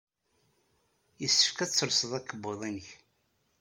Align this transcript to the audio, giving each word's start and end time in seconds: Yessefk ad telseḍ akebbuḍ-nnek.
Yessefk 1.21 1.57
ad 1.63 1.71
telseḍ 1.71 2.11
akebbuḍ-nnek. 2.19 2.87